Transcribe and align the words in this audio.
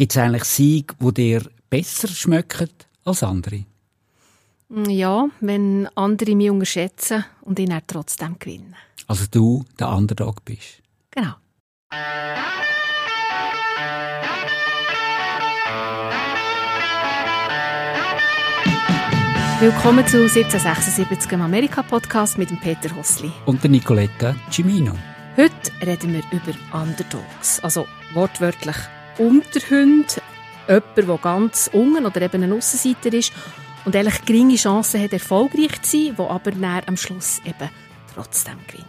Gibt 0.00 0.12
es 0.12 0.16
eigentlich 0.16 0.44
Siege, 0.44 0.94
die 0.98 1.12
dir 1.12 1.42
besser 1.68 2.08
schmecken 2.08 2.70
als 3.04 3.22
andere? 3.22 3.66
Ja, 4.88 5.28
wenn 5.40 5.88
andere 5.94 6.34
mich 6.34 6.48
unterschätzen 6.48 7.26
und 7.42 7.58
ich 7.58 7.68
dann 7.68 7.82
trotzdem 7.86 8.36
gewinnen. 8.38 8.74
Also 9.08 9.26
du 9.30 9.62
der 9.78 9.90
Underdog 9.90 10.42
bist. 10.42 10.80
Genau. 11.10 11.34
Willkommen 19.60 20.06
zu 20.06 20.22
1776 20.22 21.32
im 21.32 21.42
Amerika-Podcast 21.42 22.38
mit 22.38 22.48
dem 22.48 22.58
Peter 22.58 22.96
Hossli. 22.96 23.30
Und 23.44 23.62
der 23.62 23.70
Nicoletta 23.70 24.34
Cimino. 24.50 24.94
Heute 25.36 25.70
reden 25.86 26.14
wir 26.14 26.22
über 26.32 26.54
Underdogs, 26.72 27.60
also 27.60 27.84
wortwörtlich 28.14 28.76
Unterhunde, 29.20 30.06
jemand, 30.66 30.96
der 30.96 31.18
ganz 31.18 31.68
unten 31.72 32.06
oder 32.06 32.22
eben 32.22 32.42
ein 32.42 32.52
Aussenseiter 32.54 33.12
ist 33.12 33.32
und 33.84 33.94
eigentlich 33.94 34.24
geringe 34.24 34.56
Chancen 34.56 35.02
hat, 35.02 35.12
erfolgreich 35.12 35.82
zu 35.82 35.98
sein, 35.98 36.16
der 36.16 36.30
aber 36.30 36.50
dann 36.52 36.82
am 36.86 36.96
Schluss 36.96 37.40
eben 37.44 37.70
trotzdem 38.14 38.56
gewinnt. 38.66 38.86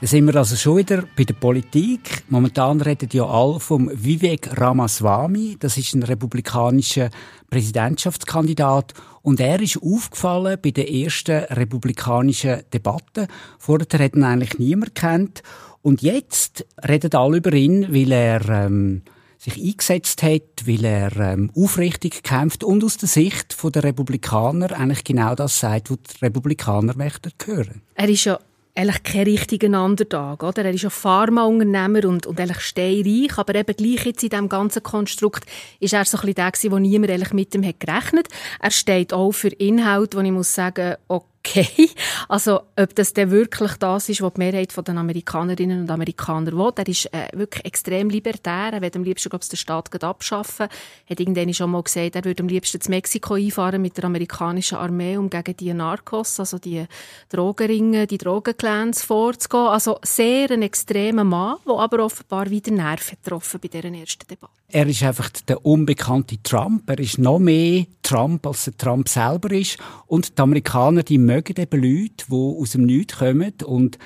Da 0.00 0.06
sind 0.06 0.26
wir 0.26 0.36
also 0.36 0.56
schon 0.56 0.78
wieder 0.78 1.04
bei 1.16 1.24
der 1.24 1.34
Politik. 1.34 2.24
Momentan 2.28 2.80
reden 2.80 3.10
ja 3.12 3.26
alle 3.26 3.60
vom 3.60 3.90
Vivek 3.92 4.58
Ramaswamy. 4.58 5.56
Das 5.58 5.76
ist 5.76 5.94
ein 5.94 6.02
republikanischer 6.02 7.10
Präsidentschaftskandidat. 7.48 8.94
Und 9.22 9.40
er 9.40 9.60
ist 9.60 9.78
aufgefallen 9.82 10.58
bei 10.62 10.72
der 10.72 10.90
ersten 10.90 11.44
republikanischen 11.44 12.62
Debatte. 12.72 13.28
Vorher 13.58 13.86
hat 13.98 14.16
ihn 14.16 14.24
eigentlich 14.24 14.58
niemand 14.58 14.94
kennt. 14.94 15.42
Und 15.80 16.02
jetzt 16.02 16.66
reden 16.86 17.14
alle 17.14 17.36
über 17.38 17.52
ihn, 17.52 17.94
weil 17.94 18.12
er 18.12 18.48
ähm, 18.48 19.02
sich 19.44 19.62
eingesetzt 19.62 20.22
hat, 20.22 20.66
weil 20.66 20.84
er 20.84 21.16
ähm, 21.16 21.50
aufrichtig 21.54 22.22
kämpft 22.22 22.64
und 22.64 22.82
aus 22.82 22.96
der 22.96 23.08
Sicht 23.08 23.56
der 23.62 23.84
Republikaner 23.84 24.72
eigentlich 24.72 25.04
genau 25.04 25.34
das 25.34 25.60
sagt, 25.60 25.90
was 25.90 25.98
die 25.98 26.24
Republikaner 26.24 26.94
möchten 26.96 27.32
hören. 27.44 27.82
Er 27.94 28.08
ist 28.08 28.24
ja 28.24 28.38
eigentlich 28.74 29.02
kein 29.02 29.22
richtiger 29.24 29.84
Underdog, 29.84 30.42
oder? 30.42 30.64
Er 30.64 30.74
ist 30.74 30.82
ja 30.82 30.90
Pharmaunternehmer 30.90 32.06
und, 32.06 32.26
und 32.26 32.40
eigentlich 32.40 32.60
steinreich, 32.60 33.38
aber 33.38 33.54
eben 33.54 33.76
gleich 33.76 34.06
jetzt 34.06 34.22
in 34.22 34.30
diesem 34.30 34.48
ganzen 34.48 34.82
Konstrukt 34.82 35.44
ist 35.78 35.92
er 35.92 36.04
so 36.04 36.18
ein 36.18 36.22
bisschen 36.22 36.34
der 36.34 36.50
gewesen, 36.50 36.72
wo 36.72 36.78
niemand 36.78 37.12
eigentlich 37.12 37.32
mit 37.32 37.54
ihm 37.54 37.64
hat 37.64 37.80
gerechnet. 37.80 38.28
Er 38.60 38.70
steht 38.70 39.12
auch 39.12 39.32
für 39.32 39.48
Inhalt, 39.48 40.16
wo 40.16 40.20
ich 40.20 40.32
muss 40.32 40.54
sagen, 40.54 40.96
okay, 41.08 41.26
okay. 41.44 41.90
Also, 42.28 42.60
ob 42.76 42.94
das 42.94 43.12
denn 43.12 43.30
wirklich 43.30 43.74
das 43.74 44.08
ist, 44.08 44.22
was 44.22 44.32
die 44.32 44.38
Mehrheit 44.38 44.74
der 44.76 44.96
Amerikanerinnen 44.96 45.82
und 45.82 45.90
Amerikaner 45.90 46.52
will. 46.52 46.72
Er 46.76 46.88
ist 46.88 47.12
äh, 47.12 47.28
wirklich 47.34 47.64
extrem 47.64 48.08
libertär. 48.08 48.72
Er 48.72 48.80
will 48.80 48.90
am 48.94 49.04
liebsten, 49.04 49.28
glaube 49.28 49.42
ich, 49.42 49.50
den 49.50 49.56
Staat 49.56 50.02
abschaffen. 50.02 50.68
Er 51.06 51.10
hat 51.10 51.20
irgendwann 51.20 51.52
schon 51.52 51.70
mal 51.70 51.82
gesagt, 51.82 52.16
er 52.16 52.24
würde 52.24 52.42
am 52.42 52.48
liebsten 52.48 52.80
zu 52.80 52.90
Mexiko 52.90 53.34
einfahren 53.34 53.82
mit 53.82 53.96
der 53.96 54.04
amerikanischen 54.04 54.78
Armee, 54.78 55.16
um 55.16 55.28
gegen 55.28 55.56
die 55.56 55.74
Narcos, 55.74 56.40
also 56.40 56.58
die 56.58 56.86
Drogenringe, 57.28 58.06
die 58.06 58.18
Drogenclans 58.18 59.02
vorzugehen. 59.02 59.66
Also, 59.66 59.98
sehr 60.02 60.50
ein 60.50 60.62
extremer 60.62 61.24
Mann, 61.24 61.56
der 61.66 61.74
aber 61.74 62.04
offenbar 62.04 62.48
wieder 62.48 62.72
Nerven 62.72 63.18
getroffen 63.22 63.60
bei 63.60 63.68
dieser 63.68 63.92
ersten 63.92 64.26
Debatte. 64.26 64.64
Er 64.68 64.88
ist 64.88 65.02
einfach 65.02 65.30
der 65.46 65.64
unbekannte 65.64 66.42
Trump. 66.42 66.88
Er 66.88 66.98
ist 66.98 67.18
noch 67.18 67.38
mehr 67.38 67.86
Trump, 68.02 68.46
als 68.46 68.64
der 68.64 68.76
Trump 68.76 69.08
selber 69.08 69.52
ist. 69.52 69.78
Und 70.06 70.36
die 70.36 70.42
Amerikaner, 70.42 71.02
die 71.02 71.18
mögen 71.34 71.60
eben 71.60 71.82
Leute, 71.82 72.26
die 72.28 72.32
aus 72.32 72.72
dem 72.72 72.84
Nichts 72.84 73.18
kommen 73.18 73.52
und 73.64 73.98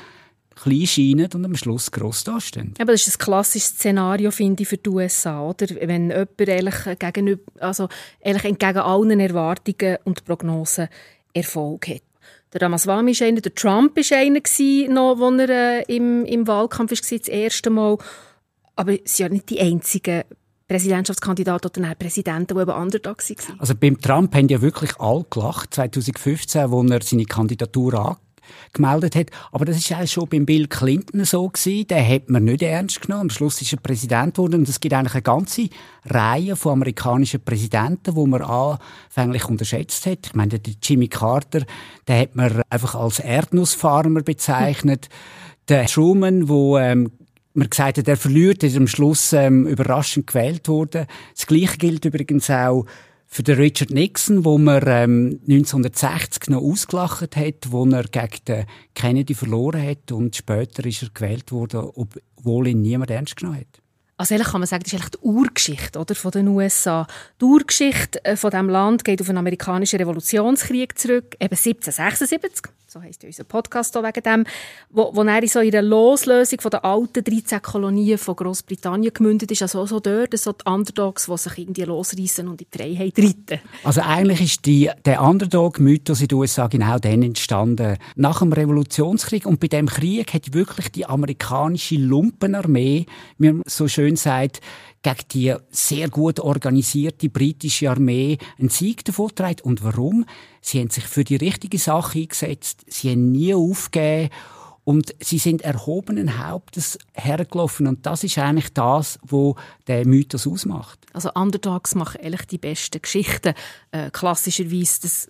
klein 0.62 0.86
scheinen 0.86 1.28
und 1.32 1.44
am 1.44 1.56
Schluss 1.56 1.90
gross 1.90 2.24
dastehen. 2.24 2.74
Aber 2.78 2.92
das 2.92 3.06
ist 3.06 3.16
ein 3.16 3.24
klassisches 3.24 3.70
Szenario, 3.70 4.30
finde 4.30 4.62
ich, 4.62 4.68
für 4.68 4.76
die 4.76 4.90
USA, 4.90 5.42
oder? 5.42 5.66
Wenn 5.80 6.10
jemand 6.10 6.40
eigentlich, 6.40 6.98
gegenüber, 6.98 7.42
also 7.60 7.88
eigentlich 8.22 8.44
entgegen 8.44 8.78
allen 8.78 9.20
Erwartungen 9.20 9.98
und 10.04 10.24
Prognosen 10.24 10.88
Erfolg 11.32 11.88
hat. 11.88 12.02
Der 12.52 12.62
Ramaswamy 12.62 13.10
ist 13.10 13.22
einer, 13.22 13.40
der 13.40 13.54
Trump 13.54 13.96
war 13.96 14.18
einer 14.18 14.40
gewesen, 14.40 14.94
noch, 14.94 15.20
als 15.20 15.48
er 15.48 15.50
äh, 15.88 15.96
im, 15.96 16.24
im 16.24 16.46
Wahlkampf 16.46 16.90
war, 16.90 17.18
das 17.18 17.28
erste 17.28 17.70
Mal. 17.70 17.98
Aber 18.74 18.92
es 18.92 19.16
sind 19.16 19.26
ja 19.26 19.28
nicht 19.28 19.50
die 19.50 19.60
einzigen 19.60 20.22
Präsidentschaftskandidat 20.68 21.64
oder 21.64 21.94
Präsidenten, 21.94 22.54
die 22.54 22.60
eben 22.60 22.70
Underdog 22.70 23.18
waren. 23.18 23.58
Also 23.58 23.74
beim 23.74 23.98
Trump 24.00 24.34
haben 24.34 24.48
ja 24.48 24.60
wirklich 24.60 25.00
alle 25.00 25.24
gelacht, 25.30 25.74
2015, 25.74 26.70
wo 26.70 26.82
er 26.82 27.00
seine 27.02 27.24
Kandidatur 27.24 28.18
angemeldet 28.74 29.16
hat. 29.16 29.30
Aber 29.50 29.64
das 29.64 29.78
ist 29.78 29.92
auch 29.92 30.06
schon 30.06 30.28
beim 30.28 30.44
Bill 30.44 30.68
Clinton 30.68 31.24
so 31.24 31.48
gewesen. 31.48 31.86
Den 31.86 32.06
hat 32.06 32.28
man 32.28 32.44
nicht 32.44 32.62
ernst 32.62 33.00
genommen. 33.00 33.22
Am 33.22 33.30
Schluss 33.30 33.62
ist 33.62 33.72
er 33.72 33.80
Präsident 33.80 34.34
geworden. 34.34 34.56
Und 34.56 34.68
es 34.68 34.78
gibt 34.78 34.92
eigentlich 34.92 35.14
eine 35.14 35.22
ganze 35.22 35.70
Reihe 36.04 36.54
von 36.54 36.72
amerikanischen 36.72 37.40
Präsidenten, 37.40 38.14
wo 38.14 38.26
man 38.26 38.42
anfänglich 38.42 39.46
unterschätzt 39.46 40.04
hat. 40.04 40.26
Ich 40.26 40.34
meine, 40.34 40.58
der 40.58 40.74
Jimmy 40.82 41.08
Carter, 41.08 41.62
den 42.06 42.20
hat 42.20 42.36
man 42.36 42.62
einfach 42.68 42.94
als 42.94 43.20
Erdnussfarmer 43.20 44.20
bezeichnet. 44.20 45.08
der 45.68 45.86
Truman, 45.86 46.48
wo 46.48 46.78
ähm, 46.78 47.10
man 47.58 47.70
gesagt 47.70 47.98
hat, 47.98 48.08
er 48.08 48.16
verliert, 48.16 48.62
ist 48.62 48.76
am 48.76 48.86
Schluss 48.86 49.32
ähm, 49.32 49.66
überraschend 49.66 50.26
gewählt 50.26 50.68
worden. 50.68 51.06
Das 51.34 51.46
Gleiche 51.46 51.76
gilt 51.76 52.04
übrigens 52.04 52.48
auch 52.50 52.86
für 53.26 53.42
den 53.42 53.58
Richard 53.58 53.90
Nixon, 53.90 54.44
wo 54.44 54.56
man 54.56 54.82
ähm, 54.86 55.40
1960 55.48 56.48
noch 56.48 56.62
ausgelacht 56.62 57.36
hat, 57.36 57.70
wo 57.70 57.84
er 57.84 58.04
gegen 58.04 58.44
den 58.46 58.64
Kennedy 58.94 59.34
verloren 59.34 59.86
hat 59.86 60.10
und 60.12 60.34
später 60.34 60.84
ist 60.86 61.02
er 61.02 61.10
gewählt 61.12 61.52
worden, 61.52 61.90
obwohl 61.94 62.68
ihn 62.68 62.80
niemand 62.80 63.10
ernst 63.10 63.36
genommen 63.36 63.60
hat. 63.60 63.82
Also 64.16 64.34
eigentlich 64.34 64.48
kann 64.48 64.60
man 64.60 64.66
sagen, 64.66 64.82
das 64.82 64.92
ist 64.92 64.98
eigentlich 64.98 65.20
die 65.20 65.26
Urgeschichte 65.26 65.98
oder, 65.98 66.14
von 66.16 66.30
den 66.32 66.48
USA. 66.48 67.06
Die 67.40 67.44
Urgeschichte 67.44 68.24
äh, 68.24 68.34
von 68.36 68.50
diesem 68.50 68.68
Land 68.68 69.04
geht 69.04 69.20
auf 69.20 69.28
einen 69.28 69.38
amerikanischen 69.38 69.98
Revolutionskrieg 69.98 70.98
zurück, 70.98 71.36
eben 71.38 71.54
1776 71.54 72.72
so 72.90 73.02
heisst 73.02 73.22
unser 73.22 73.44
Podcast 73.44 73.94
auch 73.98 74.02
wegen 74.02 74.22
dem, 74.22 74.44
wo, 74.88 75.10
wo 75.14 75.22
er 75.22 75.42
in 75.42 75.48
so 75.48 75.60
ihrer 75.60 75.82
Loslösung 75.82 76.58
von 76.58 76.70
den 76.70 76.80
alten 76.80 77.22
13 77.22 77.60
Kolonien 77.60 78.16
von 78.16 78.34
Großbritannien 78.34 79.12
gemündet 79.12 79.50
ist, 79.50 79.60
also 79.60 79.84
so 79.84 80.00
dort, 80.00 80.38
so 80.38 80.52
die 80.52 80.66
Underdogs, 80.66 81.26
die 81.26 81.36
sich 81.36 81.58
irgendwie 81.58 81.82
losreißen 81.82 82.48
und 82.48 82.62
in 82.62 82.66
die 82.72 82.78
Freiheit 82.78 83.18
reiten. 83.18 83.60
Also 83.84 84.00
eigentlich 84.00 84.40
ist 84.40 84.64
die, 84.64 84.90
der 85.04 85.20
Underdog-Mythos 85.20 86.22
in 86.22 86.28
den 86.28 86.38
USA 86.38 86.66
genau 86.68 86.98
dann 86.98 87.22
entstanden, 87.22 87.98
nach 88.16 88.38
dem 88.38 88.54
Revolutionskrieg 88.54 89.44
und 89.44 89.60
bei 89.60 89.68
dem 89.68 89.86
Krieg 89.86 90.32
hat 90.32 90.54
wirklich 90.54 90.90
die 90.90 91.04
amerikanische 91.04 91.96
Lumpenarmee, 91.96 93.04
wie 93.36 93.52
man 93.52 93.62
so 93.66 93.86
schön 93.88 94.16
sagt, 94.16 94.62
gegen 95.02 95.28
die 95.32 95.54
sehr 95.70 96.08
gut 96.08 96.40
organisierte 96.40 97.28
britische 97.28 97.90
Armee 97.90 98.38
einen 98.58 98.68
Sieg 98.68 99.04
davontragen. 99.04 99.60
Und 99.62 99.84
warum? 99.84 100.24
Sie 100.60 100.80
haben 100.80 100.90
sich 100.90 101.04
für 101.04 101.24
die 101.24 101.36
richtige 101.36 101.78
Sache 101.78 102.20
eingesetzt. 102.20 102.84
Sie 102.88 103.10
haben 103.10 103.30
nie 103.32 103.54
aufgegeben. 103.54 104.30
Und 104.84 105.14
sie 105.20 105.36
sind 105.36 105.60
erhobenen 105.62 106.42
Hauptes 106.42 106.98
hergelaufen. 107.12 107.86
Und 107.86 108.06
das 108.06 108.24
ist 108.24 108.38
eigentlich 108.38 108.72
das, 108.72 109.18
wo 109.22 109.54
der 109.86 110.06
Mythos 110.06 110.46
ausmacht. 110.46 110.98
Also 111.12 111.30
Underdogs 111.34 111.94
machen 111.94 112.22
eigentlich 112.22 112.46
die 112.46 112.56
besten 112.56 113.02
Geschichten. 113.02 113.52
Äh, 113.90 114.10
klassischerweise 114.10 115.02
das 115.02 115.28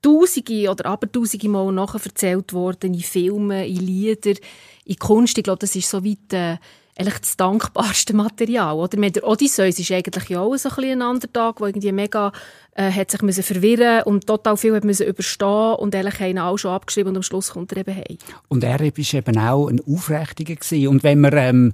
tausende 0.00 0.70
oder 0.70 0.86
aber 0.86 1.10
tausende 1.10 1.48
Mal 1.50 1.70
nachher 1.72 2.00
erzählt 2.02 2.54
worden 2.54 2.94
in 2.94 3.00
Filmen, 3.00 3.66
in 3.66 3.76
Liedern, 3.76 4.38
in 4.86 4.96
Kunst. 4.96 5.36
Ich 5.36 5.44
glaube, 5.44 5.58
das 5.60 5.76
ist 5.76 5.90
so 5.90 6.02
weit 6.02 6.32
äh, 6.32 6.56
eigentlich 6.96 7.18
das 7.18 7.36
dankbarste 7.36 8.14
Material. 8.14 8.76
Oder? 8.76 9.10
Der 9.10 9.26
Odysseus 9.26 9.78
ist 9.78 9.90
eigentlich 9.90 10.28
ja 10.28 10.40
auch 10.40 10.56
so 10.56 10.68
ein, 10.68 10.84
ein 10.84 11.02
Underdog, 11.02 11.56
der 11.56 11.66
irgendwie 11.68 11.92
mega 11.92 12.32
äh, 12.74 12.90
hat 12.90 13.10
sich 13.10 13.22
müssen 13.22 13.42
verwirren 13.42 14.02
und 14.04 14.26
total 14.26 14.56
viel 14.56 14.74
hat 14.74 14.84
müssen 14.84 15.06
überstehen 15.06 15.74
und 15.74 15.94
eigentlich 15.94 16.20
haben 16.20 16.38
alle 16.38 16.58
schon 16.58 16.72
abgeschrieben 16.72 17.10
und 17.10 17.16
am 17.16 17.22
Schluss 17.22 17.50
kommt 17.50 17.72
er 17.72 17.78
eben 17.78 17.94
heim. 17.94 18.18
Und 18.48 18.64
er 18.64 18.78
war 18.78 18.86
eben 18.86 19.38
auch 19.38 19.68
ein 19.68 19.80
Aufrichtiger 19.86 20.54
gewesen. 20.54 20.88
Und 20.88 21.02
wenn 21.02 21.20
man 21.20 21.36
ähm, 21.36 21.72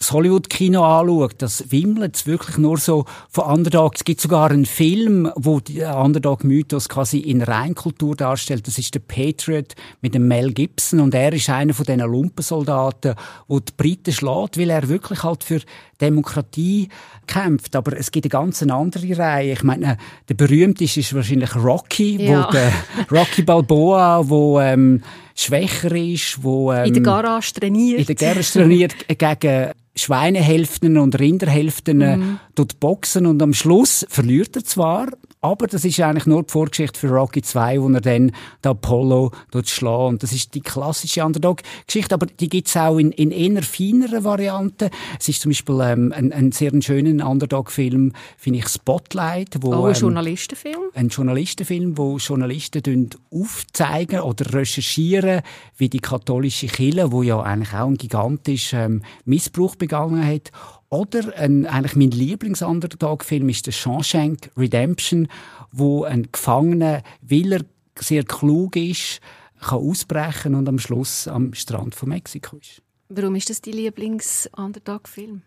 das 0.00 0.12
Hollywood-Kino 0.12 0.82
anschaut, 0.82 1.34
das 1.38 1.70
wimmelt 1.70 2.26
wirklich 2.26 2.56
nur 2.56 2.78
so 2.78 3.04
von 3.28 3.44
Underdogs. 3.44 4.00
Es 4.00 4.04
gibt 4.04 4.22
sogar 4.22 4.50
einen 4.50 4.64
Film, 4.64 5.30
wo 5.36 5.60
der 5.60 5.98
Underdog-Mythos 5.98 6.88
quasi 6.88 7.18
in 7.18 7.42
Reinkultur 7.42 8.16
darstellt. 8.16 8.66
Das 8.66 8.78
ist 8.78 8.94
der 8.94 9.00
Patriot 9.00 9.74
mit 10.00 10.14
dem 10.14 10.26
Mel 10.26 10.54
Gibson 10.54 11.00
und 11.00 11.14
er 11.14 11.34
ist 11.34 11.50
einer 11.50 11.74
von 11.74 11.84
diesen 11.84 12.00
Lumpensoldaten, 12.00 13.14
wo 13.46 13.60
die 13.60 13.72
Briten 13.76 14.12
schlägt, 14.12 14.58
weil 14.58 14.70
er 14.70 14.88
wirklich 14.88 15.22
halt 15.22 15.44
für 15.44 15.60
Demokratie 16.00 16.88
kämpft. 17.26 17.76
Aber 17.76 17.96
es 17.96 18.10
gibt 18.10 18.26
eine 18.26 18.30
ganz 18.30 18.62
andere 18.62 19.18
Reihe. 19.18 19.52
Ich 19.52 19.62
meine, 19.62 19.96
der 20.28 20.34
berühmteste 20.34 21.00
ist 21.00 21.14
wahrscheinlich 21.14 21.54
Rocky, 21.54 22.16
ja. 22.22 22.46
wo 22.48 22.52
der 22.52 22.72
Rocky 23.10 23.42
Balboa, 23.42 24.28
wo 24.28 24.60
ähm, 24.60 25.02
schwächer 25.34 25.94
ist, 25.94 26.42
wo 26.42 26.72
ähm, 26.72 26.86
in 26.86 26.94
der 26.94 27.02
Garage 27.02 27.52
trainiert, 27.54 28.00
in 28.00 28.06
der 28.06 28.14
Garage 28.14 28.52
trainiert 28.52 28.94
gegen 29.08 29.72
Schweinehälften 29.96 30.98
und 30.98 31.18
Rinderhälften 31.18 31.98
mhm. 31.98 32.40
Dort 32.60 32.78
boxen 32.78 33.26
und 33.26 33.40
am 33.42 33.54
Schluss 33.54 34.06
verliert 34.08 34.54
er 34.54 34.64
zwar, 34.64 35.08
aber 35.40 35.66
das 35.66 35.86
ist 35.86 35.98
eigentlich 36.00 36.26
nur 36.26 36.42
die 36.42 36.52
Vorgeschichte 36.52 37.00
für 37.00 37.08
Rocky 37.08 37.40
2, 37.40 37.80
wo 37.80 37.88
er 37.88 38.02
dann 38.02 38.32
den 38.62 38.70
Apollo 38.70 39.32
dort 39.50 39.68
schlägt. 39.70 39.90
Und 39.90 40.22
das 40.22 40.32
ist 40.32 40.54
die 40.54 40.60
klassische 40.60 41.24
Underdog-Geschichte, 41.24 42.14
aber 42.14 42.26
die 42.26 42.50
gibt's 42.50 42.76
auch 42.76 42.98
in, 42.98 43.10
in 43.12 43.30
eher 43.30 43.62
feineren 43.62 44.22
Varianten. 44.22 44.90
Es 45.18 45.30
ist 45.30 45.40
zum 45.40 45.50
Beispiel 45.50 45.80
ähm, 45.82 46.12
einen, 46.12 46.34
einen 46.34 46.52
sehr 46.52 46.70
schönen 46.82 47.22
Underdog-Film, 47.22 48.12
finde 48.36 48.58
ich 48.58 48.68
Spotlight. 48.68 49.56
Wo, 49.62 49.74
oh, 49.74 49.84
ein 49.84 49.94
ähm, 49.94 50.00
Journalistenfilm? 50.00 50.82
Ein 50.92 51.08
Journalistenfilm, 51.08 51.96
wo 51.96 52.18
Journalisten 52.18 53.08
aufzeigen 53.32 54.20
oder 54.20 54.52
recherchieren, 54.52 55.40
wie 55.78 55.88
die 55.88 56.00
katholische 56.00 56.66
Kirche, 56.66 57.12
wo 57.12 57.22
ja 57.22 57.40
eigentlich 57.40 57.72
auch 57.72 57.86
einen 57.86 57.96
gigantischen 57.96 58.78
ähm, 58.78 59.02
Missbrauch 59.24 59.76
begangen 59.76 60.26
hat, 60.26 60.52
oder 60.90 61.36
ein, 61.36 61.66
eigentlich 61.66 61.96
mein 61.96 62.10
Lieblings-Underdog-Film 62.10 63.48
ist 63.48 63.66
der 63.66 63.72
Shawshank 63.72 64.50
Redemption, 64.56 65.28
wo 65.72 66.04
ein 66.04 66.28
Gefangener, 66.30 67.02
weil 67.22 67.52
er 67.52 67.64
sehr 67.96 68.24
klug 68.24 68.76
ist, 68.76 69.20
kann 69.60 69.78
ausbrechen 69.78 70.54
und 70.54 70.68
am 70.68 70.78
Schluss 70.78 71.28
am 71.28 71.54
Strand 71.54 71.94
von 71.94 72.08
Mexiko 72.08 72.56
ist. 72.56 72.82
Warum 73.08 73.36
ist 73.36 73.50
das 73.50 73.60
dein 73.60 73.74
Lieblings-Underdog-Film? 73.74 75.42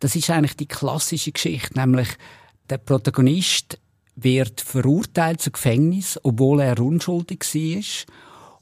Das 0.00 0.14
ist 0.14 0.30
eigentlich 0.30 0.56
die 0.56 0.66
klassische 0.66 1.32
Geschichte, 1.32 1.78
nämlich 1.78 2.08
der 2.70 2.78
Protagonist 2.78 3.80
wird 4.14 4.60
verurteilt 4.60 5.40
zu 5.40 5.50
Gefängnis, 5.52 6.18
obwohl 6.22 6.60
er 6.60 6.80
unschuldig 6.80 7.44
war. 7.54 8.14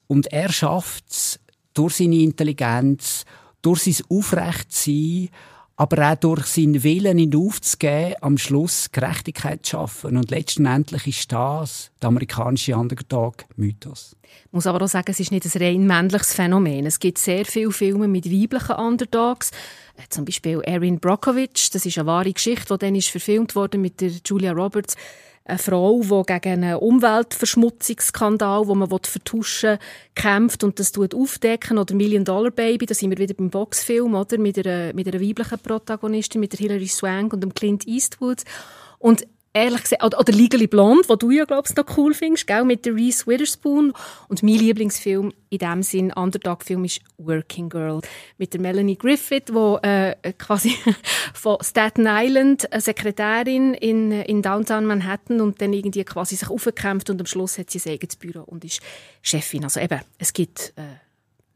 Und 0.07 0.27
er 0.33 0.53
schafft 0.53 1.11
es 1.11 1.41
durch 1.75 1.97
seine 1.97 2.17
Intelligenz, 2.17 3.25
durch 3.63 3.83
sein 3.83 4.07
Aufrechtsein, 4.09 5.31
aber 5.77 6.11
auch 6.11 6.17
durch 6.17 6.47
seinen 6.47 6.83
Willen, 6.83 7.19
ihn 7.19 7.37
aufzugeben, 7.37 8.15
am 8.23 8.39
Schluss 8.39 8.91
Gerechtigkeit 8.93 9.65
zu 9.65 9.73
schaffen. 9.73 10.17
Und 10.17 10.31
letztendlich 10.31 11.07
ist 11.07 11.33
das 11.33 11.91
der 12.01 12.09
amerikanische 12.09 12.77
Underdog-Mythos. 12.77 14.17
Ich 14.47 14.53
muss 14.53 14.67
aber 14.67 14.83
auch 14.83 14.89
sagen, 14.89 15.11
es 15.11 15.21
ist 15.21 15.33
nicht 15.33 15.45
ein 15.45 15.63
rein 15.63 15.87
männliches 15.87 16.33
Phänomen. 16.33 16.87
Es 16.87 16.99
gibt 16.99 17.19
sehr 17.19 17.45
viele 17.45 17.73
Filme 17.73 18.09
mit 18.09 18.25
weiblichen 18.25 18.77
Underdogs. 18.77 19.51
Äh, 19.97 20.09
zum 20.09 20.25
Beispiel 20.25 20.63
Erin 20.63 20.99
Brockovich, 20.99 21.71
das 21.71 21.85
ist 21.85 21.99
eine 21.99 22.07
wahre 22.07 22.33
Geschichte, 22.33 22.79
die 22.79 22.79
dann 22.79 22.95
ist 22.95 23.09
verfilmt 23.09 23.55
wurde 23.55 23.77
mit 23.77 24.01
der 24.01 24.13
Julia 24.25 24.53
Roberts 24.53 24.97
eine 25.47 25.59
Frau, 25.59 26.01
die 26.03 26.33
gegen 26.33 26.65
einen 26.65 26.77
Umweltverschmutzungsskandal, 26.77 28.67
wo 28.67 28.75
man 28.75 28.89
vertuschen 28.89 29.79
kämpft 30.15 30.65
und 30.65 30.79
das 30.79 30.93
tut 30.93 31.15
aufdecken. 31.15 31.79
Oder 31.79 31.95
Million 31.95 32.25
Dollar 32.25 32.51
Baby, 32.51 32.87
da 32.87 32.95
sind 32.95 33.11
wir 33.11 33.19
wieder 33.19 33.35
beim 33.35 33.51
Boxfilm, 33.51 34.15
oder? 34.15 34.39
Mit 34.39 34.59
einer, 34.59 34.93
mit 34.93 35.07
einer 35.07 35.21
weiblichen 35.21 35.59
Protagonistin, 35.59 36.41
mit 36.41 36.53
der 36.53 36.59
Hilary 36.59 36.89
Swank 36.89 37.33
und 37.33 37.43
dem 37.43 37.55
Clint 37.55 37.87
Eastwood. 37.87 38.43
Und 38.99 39.27
ehrlich 39.57 39.83
gesagt, 39.83 40.05
oder, 40.05 40.21
oder 40.21 40.33
Legally 40.33 40.67
Blonde, 40.67 41.09
wo 41.09 41.17
du 41.17 41.31
ja, 41.31 41.45
glaubst 41.45 41.77
noch 41.77 41.97
cool 41.97 42.15
findest, 42.15 42.47
gell, 42.47 42.65
mit 42.65 42.85
der 42.85 42.95
Reese 42.95 43.27
Witherspoon. 43.27 43.93
Und 44.29 44.43
mein 44.43 44.55
Lieblingsfilm 44.55 45.33
in 45.49 45.59
dem 45.59 45.83
Sinn, 45.83 46.13
Underdog-Film, 46.13 46.85
ist 46.85 47.01
Working 47.17 47.69
Girl. 47.69 48.01
Mit 48.39 48.53
der 48.53 48.61
Melanie 48.61 48.97
Griffith, 48.97 49.53
wo 49.53 49.79
äh, 49.83 50.15
quasi 50.39 50.77
von 51.35 51.57
Staten 51.63 52.07
Island, 52.07 52.71
eine 52.71 52.81
Sekretärin 52.81 53.75
in, 53.75 54.13
in 54.13 54.43
Downtown 54.43 54.85
Manhattan 54.85 55.41
und 55.41 55.61
dann 55.61 55.73
irgendwie 55.73 56.05
quasi 56.05 56.37
sich 56.37 56.51
aufgekämpft 56.51 57.09
und 57.11 57.21
am 57.21 57.27
Schluss 57.27 57.59
hat 57.59 57.71
sie 57.71 57.79
sein 57.79 57.95
eigenes 57.95 58.17
Büro 58.17 58.43
und 58.43 58.65
ist 58.65 58.81
Chefin. 59.23 59.65
Also 59.65 59.81
eben, 59.81 60.01
es 60.19 60.33
gibt... 60.33 60.75
Äh, 60.77 61.06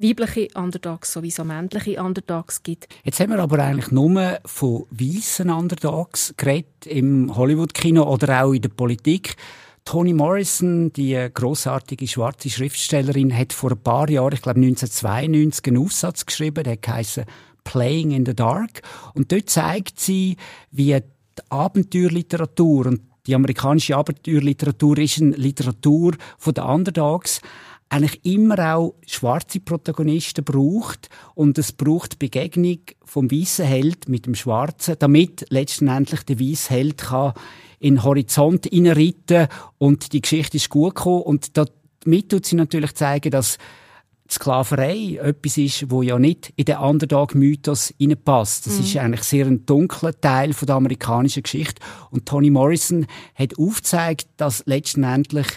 weibliche 0.00 0.48
Underdogs 0.54 1.12
sowie 1.12 1.30
so 1.30 1.44
männliche 1.44 2.02
Underdogs 2.02 2.62
gibt. 2.62 2.88
Jetzt 3.04 3.20
haben 3.20 3.30
wir 3.30 3.38
aber 3.38 3.58
eigentlich 3.58 3.90
nur 3.90 4.38
von 4.44 4.86
weißen 4.90 5.50
Underdogs 5.50 6.34
geredet 6.36 6.86
im 6.86 7.34
Hollywood-Kino 7.36 8.02
oder 8.02 8.44
auch 8.44 8.52
in 8.52 8.62
der 8.62 8.70
Politik. 8.70 9.36
Toni 9.84 10.12
Morrison, 10.12 10.92
die 10.92 11.28
großartige 11.32 12.06
schwarze 12.06 12.50
Schriftstellerin, 12.50 13.36
hat 13.36 13.52
vor 13.52 13.72
ein 13.72 13.82
paar 13.82 14.08
Jahren, 14.08 14.34
ich 14.34 14.42
glaube 14.42 14.60
1992, 14.60 15.66
einen 15.66 15.78
Aufsatz 15.78 16.26
geschrieben, 16.26 16.64
der 16.64 16.78
heißt 16.86 17.22
Playing 17.64 18.12
in 18.12 18.26
the 18.26 18.34
Dark. 18.34 18.82
Und 19.14 19.32
dort 19.32 19.50
zeigt 19.50 20.00
sie, 20.00 20.36
wie 20.70 20.94
die 20.94 21.02
Abenteuerliteratur 21.50 22.86
und 22.86 23.00
die 23.26 23.34
amerikanische 23.34 23.96
Abenteuerliteratur 23.96 24.98
ist 24.98 25.20
eine 25.20 25.36
Literatur 25.36 26.14
von 26.38 26.54
den 26.54 26.64
Underdogs 26.64 27.40
eigentlich 27.90 28.24
immer 28.24 28.74
auch 28.74 28.94
schwarze 29.06 29.60
Protagonisten 29.60 30.44
braucht 30.44 31.10
und 31.34 31.58
es 31.58 31.72
braucht 31.72 32.20
Begegnung 32.20 32.78
vom 33.04 33.30
weißen 33.30 33.66
Held 33.66 34.08
mit 34.08 34.26
dem 34.26 34.36
Schwarzen, 34.36 34.94
damit 34.98 35.44
letztendlich 35.50 36.22
der 36.22 36.38
weiße 36.38 36.70
Held 36.70 36.98
kann 36.98 37.34
in 37.80 37.96
den 37.96 38.04
Horizont 38.04 38.66
hineinreiten 38.66 39.48
und 39.78 40.12
die 40.12 40.20
Geschichte 40.20 40.56
ist 40.56 40.70
gut 40.70 40.94
gekommen 40.94 41.22
und 41.22 41.56
damit 41.56 42.28
tut 42.28 42.46
sie 42.46 42.54
natürlich 42.56 42.94
zeigen, 42.94 43.32
dass 43.32 43.58
die 44.30 44.34
Sklaverei 44.34 45.18
etwas 45.20 45.58
ist, 45.58 45.90
wo 45.90 46.02
ja 46.02 46.16
nicht 46.16 46.52
in 46.54 46.66
den 46.66 46.76
Underdog-Mythos 46.76 47.92
passt. 48.24 48.66
Das 48.66 48.74
mhm. 48.74 48.84
ist 48.84 48.96
eigentlich 48.98 49.22
sehr 49.24 49.46
ein 49.46 49.66
dunkler 49.66 50.18
Teil 50.20 50.52
von 50.52 50.66
der 50.66 50.76
amerikanischen 50.76 51.42
Geschichte. 51.42 51.82
Und 52.12 52.26
Toni 52.26 52.50
Morrison 52.50 53.06
hat 53.34 53.58
aufgezeigt, 53.58 54.28
dass 54.36 54.62
letztendlich 54.66 55.48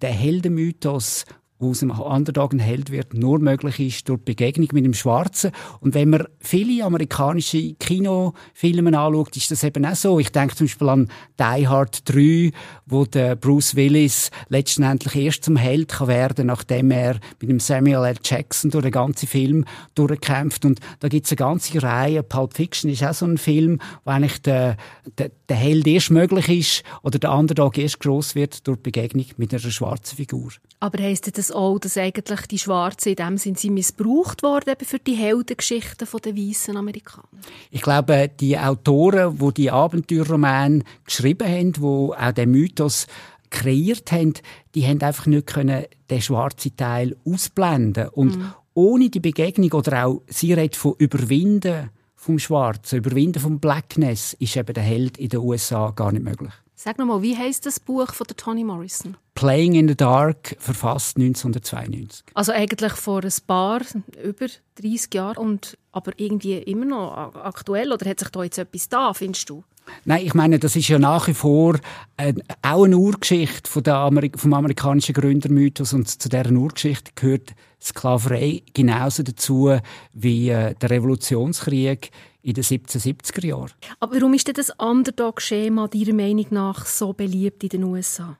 der 0.00 0.10
Heldenmythos 0.10 1.26
wo 1.64 1.70
aus 1.70 1.82
einem 1.82 1.98
Underdog 1.98 2.52
ein 2.52 2.58
Held 2.58 2.90
wird, 2.90 3.14
nur 3.14 3.38
möglich 3.38 3.80
ist 3.80 4.08
durch 4.08 4.20
Begegnung 4.20 4.68
mit 4.72 4.84
dem 4.84 4.94
Schwarzen. 4.94 5.50
Und 5.80 5.94
wenn 5.94 6.10
man 6.10 6.26
viele 6.38 6.84
amerikanische 6.84 7.74
Kinofilme 7.74 8.98
anschaut, 8.98 9.36
ist 9.36 9.50
das 9.50 9.64
eben 9.64 9.84
auch 9.86 9.94
so. 9.94 10.18
Ich 10.18 10.30
denke 10.30 10.54
zum 10.54 10.66
Beispiel 10.66 10.88
an 10.88 11.10
Die 11.38 11.66
Hard 11.66 12.08
3, 12.08 12.52
wo 12.86 13.04
der 13.06 13.36
Bruce 13.36 13.74
Willis 13.76 14.30
letztendlich 14.48 15.16
erst 15.16 15.44
zum 15.44 15.56
Held 15.56 15.88
kann 15.88 16.08
werden 16.08 16.46
nachdem 16.46 16.90
er 16.90 17.18
mit 17.40 17.50
dem 17.50 17.60
Samuel 17.60 18.04
L. 18.04 18.16
Jackson 18.22 18.70
durch 18.70 18.82
den 18.82 18.92
ganzen 18.92 19.26
Film 19.26 19.64
durchkämpft. 19.94 20.64
Und 20.64 20.80
da 21.00 21.08
gibt 21.08 21.26
es 21.26 21.32
eine 21.32 21.36
ganze 21.36 21.82
Reihe. 21.82 22.22
Pulp 22.22 22.54
Fiction 22.54 22.90
ist 22.90 23.02
auch 23.02 23.14
so 23.14 23.26
ein 23.26 23.38
Film, 23.38 23.80
wo 24.04 24.10
eigentlich 24.10 24.42
der, 24.42 24.76
der, 25.18 25.30
der 25.48 25.56
Held 25.56 25.86
erst 25.86 26.10
möglich 26.10 26.48
ist 26.48 26.82
oder 27.02 27.18
der 27.18 27.32
Underdog 27.32 27.78
erst 27.78 28.00
groß 28.00 28.34
wird 28.34 28.66
durch 28.66 28.78
Begegnung 28.80 29.26
mit 29.36 29.52
einer 29.52 29.60
schwarzen 29.60 30.16
Figur. 30.16 30.50
Aber 30.80 31.02
heisst 31.02 31.38
das 31.38 31.50
auch, 31.54 31.78
dass 31.78 31.96
eigentlich 31.96 32.46
die 32.46 32.58
Schwarzen 32.58 33.10
in 33.10 33.16
dem 33.16 33.38
Sinne 33.38 33.74
missbraucht 33.74 34.42
worden 34.42 34.74
für 34.82 34.98
die 34.98 35.14
Heldengeschichten 35.14 36.06
der 36.24 36.36
weißen 36.36 36.76
Amerikaner? 36.76 37.28
Ich 37.70 37.82
glaube, 37.82 38.30
die 38.40 38.58
Autoren, 38.58 39.38
die 39.38 39.54
die 39.54 39.70
Abenteuerromane 39.70 40.82
geschrieben 41.04 41.48
haben, 41.48 41.72
die 41.72 41.80
auch 41.80 42.32
den 42.32 42.50
Mythos 42.50 43.06
kreiert 43.50 44.10
haben, 44.12 44.34
die 44.74 44.86
haben 44.86 45.00
einfach 45.00 45.26
nicht 45.26 45.46
können 45.46 45.84
den 46.10 46.20
schwarzen 46.20 46.76
Teil 46.76 47.16
ausblenden 47.24 48.08
und 48.08 48.36
mhm. 48.36 48.52
ohne 48.74 49.10
die 49.10 49.20
Begegnung 49.20 49.72
oder 49.72 50.06
auch 50.06 50.22
sie 50.26 50.52
redet 50.52 50.76
von 50.76 50.94
Überwinden 50.98 51.90
vom 52.16 52.38
Schwarzen, 52.38 52.98
Überwinden 52.98 53.38
vom 53.38 53.60
Blackness, 53.60 54.34
ist 54.34 54.56
eben 54.56 54.72
der 54.72 54.82
Held 54.82 55.18
in 55.18 55.28
den 55.28 55.40
USA 55.40 55.90
gar 55.90 56.10
nicht 56.10 56.24
möglich. 56.24 56.52
Sag 56.84 56.98
nochmal, 56.98 57.22
wie 57.22 57.34
heißt 57.34 57.64
das 57.64 57.80
Buch 57.80 58.12
von 58.12 58.26
der 58.26 58.36
Toni 58.36 58.62
Morrison? 58.62 59.16
Playing 59.34 59.72
in 59.72 59.88
the 59.88 59.96
Dark, 59.96 60.54
verfasst 60.58 61.16
1992. 61.16 62.26
Also 62.34 62.52
eigentlich 62.52 62.92
vor 62.92 63.24
ein 63.24 63.32
paar, 63.46 63.80
über 64.22 64.48
30 64.74 65.14
Jahren 65.14 65.38
und 65.38 65.78
aber 65.92 66.12
irgendwie 66.18 66.58
immer 66.58 66.84
noch 66.84 67.36
aktuell 67.36 67.90
oder 67.90 68.10
hat 68.10 68.20
sich 68.20 68.28
da 68.28 68.44
jetzt 68.44 68.58
etwas 68.58 68.90
da, 68.90 69.14
findest 69.14 69.48
du? 69.48 69.64
Nein, 70.04 70.26
ich 70.26 70.34
meine, 70.34 70.58
das 70.58 70.76
ist 70.76 70.88
ja 70.88 70.98
nach 70.98 71.26
wie 71.26 71.32
vor 71.32 71.78
äh, 72.18 72.34
auch 72.60 72.84
eine 72.84 72.98
Urgeschichte 72.98 73.70
von 73.70 73.82
der 73.82 73.94
Ameri 73.94 74.30
vom 74.36 74.52
amerikanischen 74.52 75.14
Gründermythos 75.14 75.94
und 75.94 76.06
zu 76.06 76.28
dieser 76.28 76.50
Urgeschichte 76.50 77.12
gehört 77.14 77.54
Sklaverei 77.80 78.62
genauso 78.74 79.22
dazu 79.22 79.74
wie 80.12 80.50
äh, 80.50 80.74
der 80.74 80.90
Revolutionskrieg 80.90 82.10
in 82.44 82.54
den 82.54 82.62
1770er 82.62 83.46
Jahren. 83.46 83.70
Aber 84.00 84.16
warum 84.16 84.34
ist 84.34 84.46
denn 84.46 84.54
das 84.54 84.70
Underdog-Schema 84.78 85.88
deiner 85.88 86.12
Meinung 86.12 86.46
nach 86.50 86.84
so 86.84 87.12
beliebt 87.14 87.64
in 87.64 87.70
den 87.70 87.84
USA? 87.84 88.36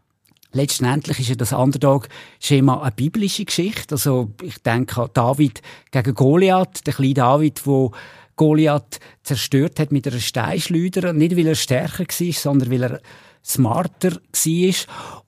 Letztendlich 0.52 1.18
ist 1.18 1.30
ja 1.30 1.34
das 1.34 1.52
Underdog-Schema 1.52 2.82
eine 2.82 2.92
biblische 2.92 3.44
Geschichte. 3.44 3.94
Also 3.94 4.30
ich 4.42 4.58
denke 4.58 5.02
an 5.02 5.10
David 5.12 5.62
gegen 5.90 6.14
Goliath, 6.14 6.86
der 6.86 6.94
kleine 6.94 7.14
David, 7.14 7.66
wo 7.66 7.92
Goliath 8.36 9.00
zerstört 9.22 9.80
hat 9.80 9.90
mit 9.90 10.06
einer 10.06 10.20
Steinschleuder. 10.20 11.12
Nicht, 11.12 11.36
weil 11.36 11.46
er 11.46 11.54
stärker 11.54 12.04
war, 12.04 12.32
sondern 12.32 12.70
weil 12.70 12.82
er 12.82 13.00
smarter 13.44 14.12
war. 14.12 14.74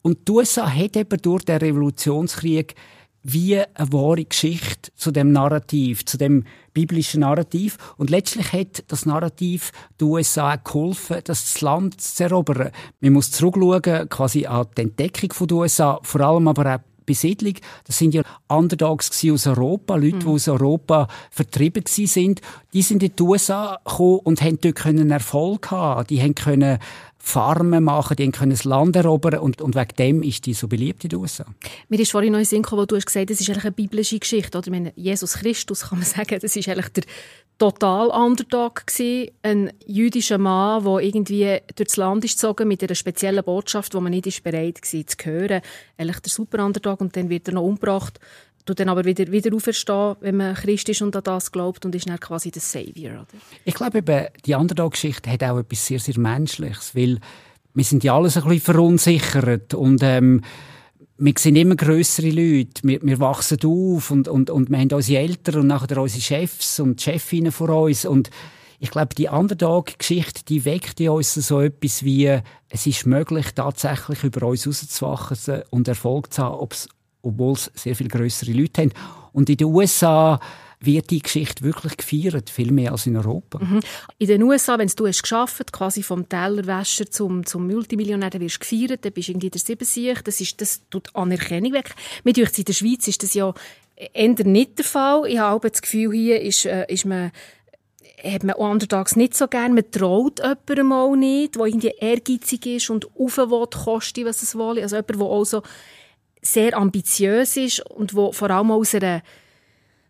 Und 0.02 0.28
die 0.28 0.32
USA 0.32 0.70
hat 0.70 0.96
eben 0.96 1.22
durch 1.22 1.44
den 1.44 1.58
Revolutionskrieg 1.58 2.74
wie 3.28 3.58
eine 3.58 3.92
wahre 3.92 4.24
Geschichte 4.24 4.90
zu 4.94 5.10
dem 5.10 5.32
Narrativ, 5.32 6.04
zu 6.04 6.16
dem 6.16 6.44
biblischen 6.72 7.20
Narrativ. 7.20 7.76
Und 7.96 8.10
letztlich 8.10 8.52
hat 8.52 8.84
das 8.88 9.04
Narrativ 9.04 9.72
den 10.00 10.08
USA 10.08 10.56
geholfen, 10.56 11.18
das 11.24 11.60
Land 11.60 12.00
zu 12.00 12.24
erobern. 12.24 12.70
Man 13.00 13.14
muss 13.14 13.32
zurückschauen, 13.32 14.08
quasi 14.08 14.46
an 14.46 14.66
die 14.76 14.82
Entdeckung 14.82 15.48
der 15.48 15.56
USA, 15.56 15.98
vor 16.02 16.20
allem 16.20 16.46
aber 16.48 16.76
auch 16.76 16.80
Besiedlung. 17.06 17.54
Das 17.84 17.96
sind 17.96 18.12
ja 18.12 18.22
Underdogs 18.48 19.10
aus 19.32 19.46
Europa, 19.46 19.96
Leute, 19.96 20.16
mhm. 20.16 20.20
die 20.20 20.26
aus 20.26 20.48
Europa 20.48 21.08
vertrieben 21.30 21.84
sind. 21.86 22.42
Die 22.72 22.82
sind 22.82 23.02
in 23.02 23.14
die 23.16 23.22
USA 23.22 23.78
gekommen 23.84 24.18
und 24.24 24.42
haben 24.42 24.58
dort 24.60 24.84
Erfolg 24.84 25.70
haben. 25.70 26.06
Die 26.08 26.20
haben 26.20 26.34
können 26.34 26.78
Farmen 27.28 27.82
machen, 27.82 28.16
die 28.16 28.30
können 28.30 28.52
das 28.52 28.62
Land 28.62 28.94
erobern 28.94 29.40
und, 29.40 29.60
und 29.60 29.74
wegen 29.74 29.96
dem 29.98 30.22
ist 30.22 30.46
die 30.46 30.54
so 30.54 30.68
beliebt 30.68 31.02
in 31.02 31.10
den 31.10 31.18
USA. 31.18 31.44
Mir 31.88 31.98
ist 31.98 32.12
vorhin 32.12 32.30
noch 32.30 32.38
ein 32.38 32.44
Sinn 32.44 32.64
wo 32.70 32.86
du 32.86 32.94
hast 32.94 33.06
gesagt, 33.06 33.30
das 33.30 33.40
ist 33.40 33.50
eigentlich 33.50 33.64
eine 33.64 33.72
biblische 33.72 34.16
Geschichte. 34.20 34.56
Oder? 34.56 34.70
Meine, 34.70 34.92
Jesus 34.94 35.34
Christus, 35.34 35.88
kann 35.88 35.98
man 35.98 36.06
sagen, 36.06 36.38
das 36.40 36.54
ist 36.54 36.68
eigentlich 36.68 36.88
der 36.90 37.02
total 37.58 38.08
Underdog 38.08 38.86
gewesen. 38.86 39.30
Ein 39.42 39.72
jüdischer 39.86 40.38
Mann, 40.38 40.84
der 40.84 40.98
irgendwie 41.00 41.58
durchs 41.74 41.96
Land 41.96 42.24
ist 42.24 42.34
gezogen 42.34 42.68
mit 42.68 42.82
einer 42.84 42.94
speziellen 42.94 43.42
Botschaft, 43.42 43.92
die 43.92 44.00
man 44.00 44.12
nicht 44.12 44.28
ist 44.28 44.44
bereit 44.44 44.80
war 44.80 45.06
zu 45.06 45.16
hören. 45.24 45.62
Eigentlich 45.98 46.20
der 46.20 46.30
super 46.30 46.64
Underdog 46.64 47.00
und 47.00 47.16
dann 47.16 47.28
wird 47.28 47.48
er 47.48 47.54
noch 47.54 47.62
umgebracht 47.62 48.20
du 48.66 48.74
dann 48.74 48.88
aber 48.88 49.04
wieder, 49.04 49.30
wieder 49.30 49.54
auferstehen, 49.54 50.16
wenn 50.20 50.36
man 50.36 50.54
Christ 50.54 50.88
ist 50.88 51.02
und 51.02 51.16
an 51.16 51.24
das 51.24 51.50
glaubt 51.50 51.84
und 51.84 51.94
ist 51.94 52.08
dann 52.08 52.20
quasi 52.20 52.50
der 52.50 52.62
Savior. 52.62 53.12
Oder? 53.12 53.26
Ich 53.64 53.74
glaube 53.74 53.98
eben, 53.98 54.26
die 54.44 54.54
Underdog-Geschichte 54.54 55.30
hat 55.30 55.42
auch 55.42 55.58
etwas 55.58 55.86
sehr, 55.86 55.98
sehr 55.98 56.18
Menschliches, 56.18 56.94
weil 56.94 57.18
wir 57.74 57.84
sind 57.84 58.04
ja 58.04 58.16
alles 58.16 58.36
ein 58.36 58.44
bisschen 58.44 58.74
verunsichert 58.74 59.74
und 59.74 60.02
ähm, 60.02 60.42
wir 61.18 61.32
sind 61.38 61.56
immer 61.56 61.76
größere 61.76 62.30
Leute, 62.30 62.82
wir, 62.82 63.00
wir 63.02 63.20
wachsen 63.20 63.58
auf 63.64 64.10
und, 64.10 64.28
und, 64.28 64.50
und 64.50 64.70
wir 64.70 64.78
haben 64.78 64.92
unsere 64.92 65.22
Eltern 65.22 65.60
und 65.60 65.66
nachher 65.68 65.96
unsere 65.98 66.20
Chefs 66.20 66.80
und 66.80 67.00
Chefinnen 67.00 67.52
vor 67.52 67.70
uns 67.70 68.04
und 68.04 68.30
ich 68.78 68.90
glaube, 68.90 69.14
die 69.14 69.28
Underdog-Geschichte, 69.28 70.44
die 70.44 70.64
weckt 70.66 71.00
in 71.00 71.08
uns 71.08 71.32
so 71.34 71.60
etwas 71.60 72.04
wie, 72.04 72.40
es 72.68 72.86
ist 72.86 73.06
möglich, 73.06 73.46
tatsächlich 73.54 74.22
über 74.22 74.46
uns 74.46 74.66
rauszuwachsen 74.66 75.62
und 75.70 75.88
Erfolg 75.88 76.32
zu 76.32 76.42
haben, 76.42 76.68
obwohl 77.26 77.54
es 77.54 77.70
sehr 77.74 77.96
viel 77.96 78.08
größere 78.08 78.52
Leute 78.52 78.82
haben. 78.82 78.92
Und 79.32 79.50
in 79.50 79.56
den 79.56 79.66
USA 79.66 80.40
wird 80.80 81.10
die 81.10 81.20
Geschichte 81.20 81.64
wirklich 81.64 81.96
gefeiert, 81.96 82.50
viel 82.50 82.70
mehr 82.70 82.92
als 82.92 83.06
in 83.06 83.16
Europa. 83.16 83.58
Mhm. 83.58 83.80
In 84.18 84.26
den 84.26 84.42
USA, 84.42 84.78
wenn 84.78 84.88
du 84.88 85.06
es 85.06 85.22
geschafft 85.22 85.72
quasi 85.72 86.02
vom 86.02 86.28
Tellerwäscher 86.28 87.10
zum, 87.10 87.44
zum 87.44 87.66
Multimillionär, 87.66 88.30
dann 88.30 88.40
wirst 88.40 88.56
du 88.56 88.60
gefeiert, 88.60 89.04
dann 89.04 89.12
bist 89.12 89.28
du 89.28 89.32
irgendwie 89.32 89.50
der 89.50 89.60
Siebensieg, 89.60 90.24
das, 90.24 90.40
ist, 90.40 90.60
das 90.60 90.82
tut 90.90 91.14
Anerkennung 91.14 91.72
weg. 91.72 91.94
Mit 92.24 92.38
in 92.38 92.64
der 92.64 92.72
Schweiz 92.72 93.08
ist 93.08 93.22
das 93.22 93.34
ja 93.34 93.52
eher 93.96 94.44
nicht 94.44 94.78
der 94.78 94.84
Fall. 94.84 95.26
Ich 95.26 95.38
habe 95.38 95.70
das 95.70 95.82
Gefühl, 95.82 96.12
hier 96.12 96.40
ist, 96.40 96.66
äh, 96.66 96.84
ist 96.88 97.06
man 97.06 97.32
hat 98.24 98.44
man 98.44 98.56
untertags 98.56 99.14
nicht 99.14 99.36
so 99.36 99.46
gern. 99.46 99.74
Man 99.74 99.90
traut 99.90 100.40
jemandem 100.40 100.92
auch 100.92 101.16
nicht, 101.16 101.56
der 101.56 101.66
irgendwie 101.66 101.92
ehrgeizig 101.98 102.66
ist 102.66 102.90
und 102.90 103.06
rauf 103.18 103.36
will, 103.36 104.26
was 104.26 104.42
es 104.42 104.56
wolle. 104.56 104.82
Also 104.82 104.96
jemand, 104.96 105.20
der 105.20 105.20
auch 105.20 105.44
so 105.44 105.62
sehr 106.46 106.76
ambitiös 106.76 107.56
ist 107.56 107.80
und 107.90 108.14
wo 108.14 108.32
vor 108.32 108.50
allem 108.50 108.70
aus 108.70 108.94
einer 108.94 109.22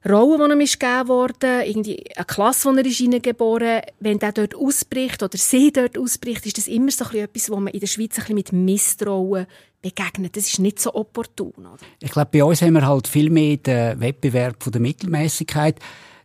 Rolle, 0.08 0.46
die 0.46 0.52
ihm 0.54 0.60
ist 0.60 0.78
gegeben 0.78 1.08
wurde, 1.08 1.64
irgendwie 1.64 2.04
eine 2.14 2.24
Klasse, 2.24 2.70
die 2.72 2.78
er 2.78 2.86
ist 2.86 2.98
hineingeboren 2.98 3.80
wenn 3.98 4.18
der 4.18 4.32
dort 4.32 4.54
ausbricht 4.54 5.22
oder 5.22 5.36
sie 5.36 5.72
dort 5.72 5.98
ausbricht, 5.98 6.46
ist 6.46 6.58
das 6.58 6.68
immer 6.68 6.90
so 6.92 7.04
etwas, 7.16 7.50
wo 7.50 7.56
man 7.56 7.72
in 7.72 7.80
der 7.80 7.88
Schweiz 7.88 8.16
ein 8.18 8.34
mit 8.34 8.52
Misstrauen 8.52 9.46
begegnet. 9.82 10.36
Das 10.36 10.46
ist 10.46 10.60
nicht 10.60 10.78
so 10.78 10.94
opportun. 10.94 11.52
Oder? 11.58 11.78
Ich 12.00 12.12
glaube, 12.12 12.30
bei 12.32 12.44
uns 12.44 12.62
haben 12.62 12.74
wir 12.74 12.86
halt 12.86 13.08
viel 13.08 13.30
mehr 13.30 13.56
den 13.56 13.98
Wettbewerb 14.00 14.62
von 14.62 14.72
der 14.72 14.80
Mittelmäßigkeit. 14.80 15.80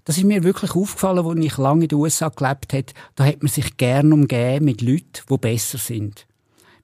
Das 0.06 0.18
ist 0.18 0.26
mir 0.26 0.44
wirklich 0.44 0.76
aufgefallen, 0.76 1.26
als 1.26 1.46
ich 1.46 1.58
lange 1.58 1.84
in 1.84 1.90
den 1.90 1.98
USA 1.98 2.30
gelebt 2.30 2.74
habe. 2.74 2.86
Da 3.16 3.26
hat 3.26 3.42
man 3.42 3.50
sich 3.50 3.78
gerne 3.78 4.14
umgeben 4.14 4.66
mit 4.66 4.82
Leuten, 4.82 5.24
die 5.30 5.38
besser 5.38 5.78
sind. 5.78 6.28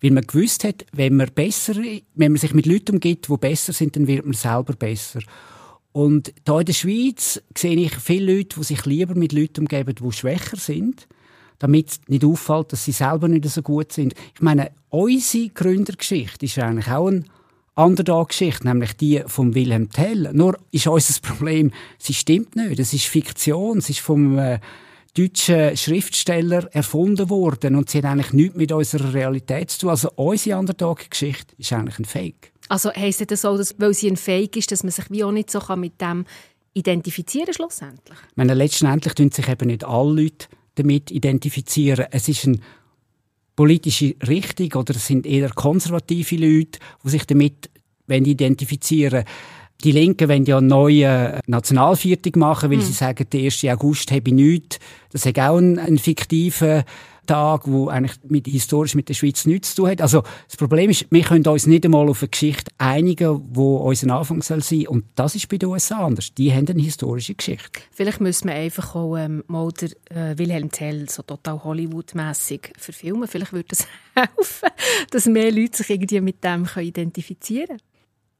Weil 0.02 0.12
man 0.12 0.26
gewusst 0.26 0.64
hat, 0.64 0.86
wenn 0.94 1.16
man 1.16 1.30
besser, 1.34 1.76
wenn 1.76 2.32
man 2.32 2.40
sich 2.40 2.54
mit 2.54 2.66
Leuten 2.66 2.96
umgibt, 2.96 3.30
die 3.30 3.38
besser 3.38 3.74
sind, 3.74 3.96
dann 3.96 4.08
wird 4.08 4.26
man 4.26 4.34
selber 4.34 4.74
besser. 4.74 5.22
Und 5.92 6.34
da 6.46 6.60
in 6.60 6.66
der 6.66 6.74
Schweiz 6.74 7.42
sehe 7.58 7.76
ich 7.76 7.96
viele 7.96 8.36
Leute, 8.36 8.60
die 8.60 8.64
sich 8.64 8.86
lieber 8.86 9.16
mit 9.16 9.32
Leuten 9.32 9.62
umgeben, 9.62 9.96
die 9.96 10.12
schwächer 10.12 10.58
sind, 10.58 11.08
damit 11.60 12.00
nicht 12.08 12.24
auffällt, 12.24 12.72
dass 12.72 12.86
sie 12.86 12.92
selber 12.92 13.28
nicht 13.28 13.46
so 13.50 13.64
gut 13.64 13.92
sind. 13.92 14.14
Ich 14.36 14.42
meine, 14.42 14.72
unsere 14.90 15.50
Gründergeschichte 15.50 16.46
ist 16.46 16.60
eigentlich 16.60 16.90
auch 16.90 17.08
eine 17.08 17.24
Underdog-Geschichte, 17.74 18.68
nämlich 18.68 18.94
die 18.94 19.24
von 19.26 19.56
Wilhelm 19.56 19.90
Tell. 19.90 20.32
Nur 20.34 20.58
ist 20.72 20.88
unser 20.88 21.20
Problem, 21.22 21.72
sie 21.98 22.14
stimmt 22.14 22.56
nicht. 22.56 22.80
Es 22.80 22.94
ist 22.94 23.06
Fiktion, 23.06 23.80
es 23.80 23.90
ist 23.90 24.00
vom 24.00 24.38
äh, 24.38 24.60
deutschen 25.18 25.76
Schriftsteller 25.76 26.68
erfunden 26.74 27.30
worden 27.30 27.76
und 27.76 27.90
sie 27.90 28.00
hat 28.00 28.06
eigentlich 28.06 28.34
nichts 28.34 28.56
mit 28.56 28.72
unserer 28.72 29.14
Realität 29.14 29.72
zu 29.72 29.80
tun. 29.80 29.90
Also 29.90 30.10
unsere 30.16 30.60
Underdog-Geschichte 30.60 31.56
ist 31.58 31.74
eigentlich 31.74 32.00
ein 32.00 32.06
Fake. 32.06 32.52
Also 32.70 32.92
heisst 32.94 33.30
das 33.32 33.42
so, 33.42 33.58
dass, 33.58 33.76
weil 33.80 33.94
sie 33.94 34.10
ein 34.10 34.18
Fake 34.18 34.58
ist, 34.58 34.72
dass 34.72 34.84
man 34.84 34.92
sich 34.92 35.10
wie 35.10 35.24
auch 35.24 35.32
nicht 35.32 35.50
so 35.50 35.62
mit 35.76 36.00
dem 36.02 36.26
identifizieren 36.74 37.54
schlussendlich? 37.54 38.18
Ich 38.30 38.38
meine, 38.38 38.54
letztendlich 38.54 39.14
tun 39.14 39.32
sich 39.32 39.48
eben 39.48 39.68
nicht 39.68 39.84
alle 39.84 40.22
Leute 40.22 40.48
damit 40.76 41.10
identifizieren. 41.12 42.06
Es 42.12 42.28
ist 42.28 42.46
eine 42.46 42.60
politische 43.56 44.16
Richtung 44.28 44.82
oder 44.82 44.96
es 44.96 45.08
sind 45.08 45.26
eher 45.26 45.50
konservative 45.50 46.36
Leute, 46.36 46.80
die 47.04 47.10
sich 47.10 47.26
damit 47.26 47.70
identifizieren 48.08 49.24
wollen. 49.24 49.26
Die 49.84 49.92
Linken 49.92 50.28
wollen 50.28 50.46
ja 50.46 50.58
eine 50.58 50.68
neue 50.68 51.40
Nationalviertel 51.46 52.32
machen, 52.36 52.72
weil 52.72 52.78
mhm. 52.78 52.84
sie 52.84 52.94
sagen, 52.94 53.28
der 53.32 53.44
1. 53.44 53.66
August 53.66 54.12
habe 54.12 54.24
ich 54.26 54.34
nichts. 54.34 54.80
Das 55.12 55.26
ist 55.26 55.40
auch 55.40 55.58
ein, 55.58 55.78
ein 55.78 55.98
fiktiver 55.98 56.84
Tag, 57.28 57.68
wo 57.68 57.90
eigentlich 57.90 58.18
mit, 58.24 58.48
historisch 58.48 58.96
mit 58.96 59.10
der 59.10 59.14
Schweiz 59.14 59.46
nichts 59.46 59.76
zu 59.76 59.84
tun 59.84 59.92
hat. 59.92 60.02
Also 60.02 60.24
das 60.48 60.58
Problem 60.58 60.90
ist, 60.90 61.06
wir 61.12 61.22
können 61.22 61.46
uns 61.46 61.68
nicht 61.68 61.86
einmal 61.86 62.10
auf 62.10 62.24
eine 62.24 62.30
Geschichte 62.30 62.72
einigen, 62.78 63.42
wo 63.52 63.78
unser 63.78 64.16
Anfang 64.16 64.42
soll 64.42 64.64
sein. 64.64 64.88
Und 64.88 65.06
das 65.16 65.36
ist 65.36 65.48
bei 65.50 65.58
den 65.58 65.70
USA 65.70 66.06
anders. 66.06 66.34
Die 66.34 66.52
haben 66.52 66.68
eine 66.68 66.82
historische 66.82 67.36
Geschichte. 67.36 67.82
Vielleicht 67.92 68.22
müssen 68.22 68.48
wir 68.48 68.56
einfach 68.56 68.96
auch 68.96 69.18
ähm, 69.18 69.44
mal 69.48 69.70
der, 69.74 69.90
äh, 70.10 70.38
Wilhelm 70.38 70.72
Tell 70.72 71.08
so 71.10 71.22
total 71.22 71.64
Hollywood-mässig 71.64 72.74
verfilmen. 72.78 73.28
Vielleicht 73.28 73.54
würde 73.54 73.68
das 73.70 73.86
helfen, 74.16 74.70
dass 75.12 75.26
mehr 75.26 75.52
Leute 75.52 75.78
sich 75.78 75.90
irgendwie 75.90 76.22
mit 76.22 76.44
dem 76.44 76.68
identifizieren 76.78 77.68
können. 77.68 77.82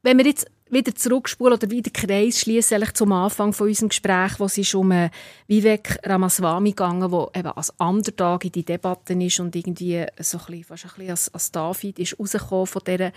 Wenn 0.02 0.18
wir 0.18 0.26
jetzt 0.26 0.46
wieder 0.70 0.94
zurückspulen 0.94 1.54
oder 1.54 1.70
wieder 1.70 1.90
Kreis 1.90 2.40
schließen 2.40 2.82
zum 2.94 3.12
Anfang 3.12 3.52
von 3.52 3.68
unserem 3.68 3.88
Gespräch, 3.88 4.38
wo 4.38 4.44
es 4.44 4.74
um 4.74 4.90
äh, 4.92 5.10
Vivek 5.46 5.98
Ramaswamy 6.04 6.70
gegangen, 6.70 7.10
wo 7.10 7.30
eben 7.34 7.48
als 7.48 7.72
Underdog 7.78 8.44
in 8.44 8.52
die 8.52 8.64
Debatten 8.64 9.20
ist 9.20 9.40
und 9.40 9.54
irgendwie 9.56 10.04
so 10.20 10.38
ein 10.38 10.44
bisschen, 10.46 10.64
fast 10.64 10.84
ein 10.84 10.90
bisschen 10.90 11.10
als, 11.10 11.34
als 11.34 11.50
David 11.52 11.98
ist 11.98 12.18
rausgekommen 12.18 12.66
von 12.66 12.82
dieser 12.86 13.12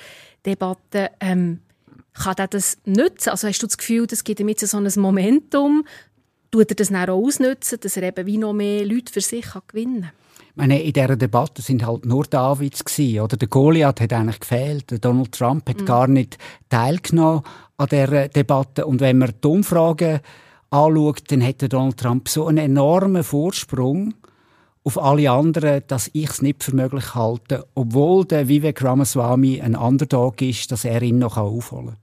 Debatte. 0.45 1.11
Ähm, 1.19 1.59
kann 2.13 2.35
er 2.37 2.47
das 2.47 2.77
nutzen? 2.85 3.29
Also 3.29 3.47
hast 3.47 3.61
du 3.61 3.67
das 3.67 3.77
Gefühl, 3.77 4.07
das 4.07 4.23
gibt 4.23 4.39
ihm 4.39 4.49
jetzt 4.49 4.67
so 4.67 4.77
ein 4.77 4.91
Momentum? 4.97 5.85
Tut 6.51 6.69
er 6.69 6.75
das 6.75 6.89
dann 6.89 7.09
auch 7.09 7.23
ausnutzen, 7.23 7.79
dass 7.79 7.95
er 7.95 8.03
eben 8.03 8.25
wie 8.25 8.37
noch 8.37 8.53
mehr 8.53 8.85
Leute 8.85 9.11
für 9.13 9.21
sich 9.21 9.45
gewinnen 9.67 10.01
kann? 10.01 10.20
Meine, 10.55 10.81
in 10.81 10.93
dieser 10.93 11.15
Debatte 11.15 11.61
sind 11.61 11.85
halt 11.85 12.05
nur 12.05 12.23
Davids 12.23 12.83
gewesen, 12.83 13.21
oder 13.21 13.37
der 13.37 13.47
Goliath 13.47 14.01
hat 14.01 14.13
eigentlich 14.13 14.39
gefehlt. 14.39 14.91
Der 14.91 14.99
Donald 14.99 15.31
Trump 15.31 15.69
hat 15.69 15.81
mhm. 15.81 15.85
gar 15.85 16.07
nicht 16.07 16.37
teilgenommen 16.69 17.43
an 17.77 17.87
dieser 17.87 18.27
Debatte. 18.27 18.85
Und 18.85 19.01
wenn 19.01 19.17
man 19.17 19.33
die 19.43 19.47
Umfragen 19.47 20.19
anschaut, 20.69 21.23
dann 21.31 21.43
hat 21.43 21.61
der 21.61 21.69
Donald 21.69 21.97
Trump 21.97 22.29
so 22.29 22.47
einen 22.47 22.57
enormen 22.57 23.23
Vorsprung 23.23 24.13
auf 24.83 25.01
alle 25.01 25.29
anderen, 25.29 25.83
dass 25.87 26.09
ich 26.13 26.29
es 26.29 26.41
nicht 26.41 26.63
für 26.63 26.75
möglich 26.75 27.13
halte, 27.13 27.65
obwohl 27.75 28.25
der 28.25 28.47
Vivek 28.47 28.83
Ramaswamy 28.83 29.61
ein 29.61 29.75
Underdog 29.75 30.41
ist, 30.41 30.71
dass 30.71 30.85
er 30.85 31.01
ihn 31.01 31.19
noch 31.19 31.37
aufholen 31.37 31.87
kann. 31.87 31.97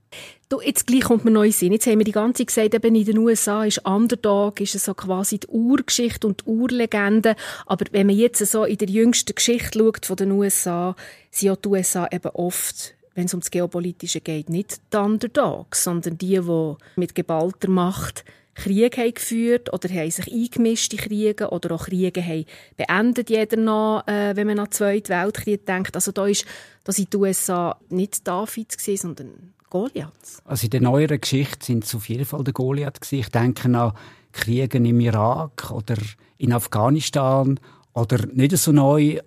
Du, 0.48 0.62
jetzt 0.62 0.86
gleich 0.86 1.02
kommt 1.02 1.26
mir 1.26 1.30
neu 1.30 1.52
Sinn. 1.52 1.72
Jetzt 1.72 1.86
haben 1.86 1.98
wir 1.98 2.04
die 2.04 2.12
ganze 2.12 2.38
Zeit 2.38 2.46
gesagt, 2.46 2.74
eben 2.74 2.94
in 2.94 3.04
den 3.04 3.18
USA 3.18 3.64
ist 3.64 3.84
Underdog, 3.84 4.60
ist 4.60 4.78
so 4.78 4.94
quasi 4.94 5.38
die 5.38 5.46
Urgeschichte 5.48 6.26
und 6.26 6.40
die 6.40 6.44
Urlegende. 6.46 7.36
Aber 7.66 7.84
wenn 7.90 8.06
man 8.06 8.16
jetzt 8.16 8.44
so 8.46 8.64
in 8.64 8.78
der 8.78 8.88
jüngsten 8.88 9.34
Geschichte 9.34 9.78
schaut 9.78 10.06
von 10.06 10.16
den 10.16 10.32
USA, 10.32 10.96
sind 11.30 11.48
ja 11.48 11.56
die 11.56 11.68
USA 11.68 12.08
eben 12.10 12.30
oft 12.30 12.94
wenn 13.14 13.26
es 13.26 13.34
ums 13.34 13.50
Geopolitische 13.50 14.20
geht, 14.20 14.48
nicht 14.48 14.80
die 14.92 14.96
Underdogs, 14.96 15.82
sondern 15.82 16.16
die, 16.18 16.38
die 16.38 16.74
mit 16.94 17.16
geballter 17.16 17.68
Macht 17.68 18.24
Krieg 18.58 18.98
haben 18.98 19.14
geführt 19.14 19.72
oder 19.72 19.88
haben 19.88 20.10
sich 20.10 20.32
eingemischt 20.32 20.92
in 20.92 20.98
Kriege 20.98 21.50
oder 21.50 21.74
auch 21.74 21.86
Kriege 21.86 22.22
haben 22.22 22.44
beendet, 22.76 23.30
jeder 23.30 23.56
noch, 23.56 24.06
äh, 24.06 24.34
wenn 24.34 24.48
man 24.48 24.58
an 24.58 24.66
den 24.66 24.72
Zweiten 24.72 25.10
Weltkrieg 25.10 25.64
denkt. 25.64 25.94
Also 25.94 26.10
da, 26.10 26.26
ist, 26.26 26.44
da 26.82 26.92
sind 26.92 27.12
die 27.12 27.16
USA 27.16 27.78
nicht 27.88 28.26
Davids, 28.26 28.76
gewesen, 28.76 29.00
sondern 29.00 29.54
Goliaths? 29.70 30.42
Also 30.44 30.64
in 30.64 30.70
der 30.70 30.80
neueren 30.80 31.20
Geschichte 31.20 31.66
sind 31.66 31.84
es 31.84 31.94
auf 31.94 32.08
jeden 32.08 32.24
Fall 32.24 32.42
der 32.42 32.52
Goliath 32.52 33.00
gewesen. 33.00 33.20
Ich 33.20 33.28
denke 33.28 33.68
an 33.68 33.92
Kriege 34.32 34.78
im 34.78 35.00
Irak 35.00 35.70
oder 35.70 35.96
in 36.36 36.52
Afghanistan 36.52 37.60
oder 37.92 38.26
nicht 38.26 38.56
so 38.56 38.72
neu, 38.72 39.20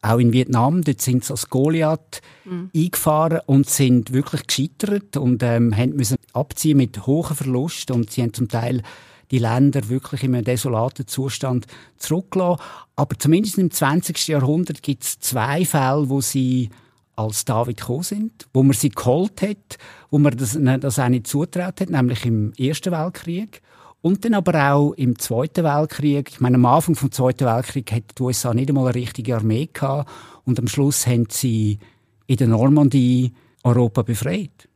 auch 0.00 0.18
in 0.18 0.32
Vietnam, 0.32 0.82
dort 0.82 1.00
sind 1.00 1.24
sie 1.24 1.32
als 1.32 1.48
Goliath 1.48 2.20
mhm. 2.44 2.70
eingefahren 2.74 3.40
und 3.46 3.68
sind 3.68 4.12
wirklich 4.12 4.46
gescheitert 4.46 5.16
und 5.16 5.42
ähm, 5.42 5.76
haben 5.76 5.96
müssen 5.96 6.16
abziehen 6.32 6.76
mit 6.76 7.06
hohen 7.06 7.34
Verlusten 7.34 7.96
und 7.96 8.10
sie 8.10 8.22
haben 8.22 8.32
zum 8.32 8.48
Teil 8.48 8.82
die 9.30 9.38
Länder 9.38 9.88
wirklich 9.88 10.22
in 10.22 10.34
einem 10.34 10.44
desolaten 10.44 11.06
Zustand 11.06 11.66
zurückgelassen. 11.98 12.62
Aber 12.96 13.18
zumindest 13.18 13.58
im 13.58 13.70
20. 13.70 14.28
Jahrhundert 14.28 14.82
gibt 14.82 15.04
es 15.04 15.18
zwei 15.18 15.64
Fälle, 15.64 16.08
wo 16.08 16.20
sie 16.20 16.70
als 17.16 17.44
David 17.44 17.78
gekommen 17.78 18.04
sind, 18.04 18.46
wo 18.54 18.62
man 18.62 18.74
sie 18.74 18.90
geholt 18.90 19.42
hat, 19.42 19.78
wo 20.10 20.18
man 20.18 20.36
das, 20.36 20.56
das 20.80 20.98
auch 20.98 21.08
nicht 21.08 21.26
zutraut 21.26 21.80
hat, 21.80 21.90
nämlich 21.90 22.24
im 22.24 22.52
Ersten 22.56 22.92
Weltkrieg 22.92 23.60
Und 24.00 24.24
dann 24.24 24.34
aber 24.34 24.72
auch 24.72 24.92
im 24.92 25.18
Zweiten 25.18 25.64
Weltkrieg. 25.64 26.30
Ich 26.30 26.40
meine, 26.40 26.56
am 26.56 26.66
Anfang 26.66 26.94
vom 26.94 27.10
Zweiten 27.10 27.46
Weltkrieg 27.46 27.90
hat 27.92 28.04
die 28.16 28.22
USA 28.22 28.54
nicht 28.54 28.68
einmal 28.68 28.86
eine 28.86 28.94
richtige 28.94 29.36
Armee 29.36 29.68
gehabt. 29.72 30.08
Und 30.44 30.58
am 30.58 30.68
Schluss 30.68 31.06
haben 31.06 31.26
sie 31.30 31.78
in 32.26 32.36
der 32.36 32.46
Normandie 32.46 33.32
Europa 33.64 34.02
befreit. 34.02 34.68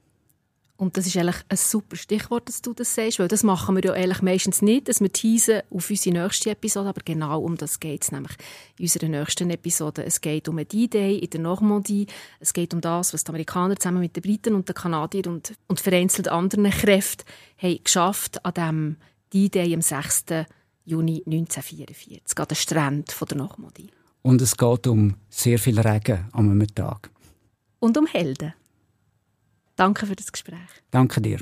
Und 0.83 0.97
das 0.97 1.07
ist 1.07 1.17
eigentlich 1.17 1.45
ein 1.49 1.57
super 1.57 1.95
Stichwort, 1.95 2.49
dass 2.49 2.61
du 2.61 2.75
das 2.75 2.93
sagst, 2.93 3.21
weil 3.21 3.29
das 3.29 3.45
machen 3.45 3.77
wir 3.77 3.85
ja 3.85 3.93
eigentlich 3.93 4.21
meistens 4.21 4.63
nicht, 4.63 4.89
dass 4.89 5.01
wir 5.01 5.13
teasen 5.13 5.61
auf 5.71 5.89
unsere 5.89 6.25
nächste 6.25 6.51
Episode, 6.51 6.89
aber 6.89 7.03
genau 7.05 7.41
um 7.41 7.57
das 7.57 7.79
geht 7.79 8.03
es 8.03 8.11
nämlich 8.11 8.33
in 8.79 8.87
unserer 8.87 9.07
nächsten 9.07 9.51
Episode. 9.51 10.05
Es 10.05 10.21
geht 10.21 10.49
um 10.49 10.59
einen 10.59 10.67
D-Day 10.67 11.19
in 11.19 11.31
der 11.31 11.41
Normandie, 11.41 12.09
es 12.41 12.53
geht 12.53 12.75
um 12.75 12.81
das, 12.81 13.15
was 13.15 13.23
die 13.23 13.29
Amerikaner 13.29 13.77
zusammen 13.77 14.01
mit 14.01 14.17
den 14.17 14.23
Briten 14.23 14.57
und 14.57 14.69
den 14.69 14.75
Kanadiern 14.75 15.35
und, 15.35 15.55
und 15.69 15.79
vereinzelt 15.79 16.27
anderen 16.27 16.69
Kräften 16.71 17.27
haben 17.59 17.85
geschafft 17.85 18.45
an 18.45 18.55
diesem 18.55 18.97
D-Day 19.33 19.75
am 19.75 19.83
6. 19.83 20.25
Juni 20.85 21.23
1944, 21.27 22.39
an 22.39 22.49
den 22.49 22.55
Stränden 22.57 23.05
der 23.29 23.37
Normandie. 23.37 23.91
Und 24.23 24.43
es 24.43 24.57
geht 24.57 24.87
um 24.87 25.17
sehr 25.31 25.59
viel 25.59 25.81
Regen 25.81 26.29
an 26.33 26.51
einem 26.51 26.75
Tag. 26.75 27.11
Und 27.79 27.97
um 27.97 28.07
Helden. 28.07 28.55
Danke 29.77 30.07
für 30.07 30.17
das 30.17 30.31
Gespräch. 30.31 30.59
Danke 30.91 31.21
dir. 31.21 31.41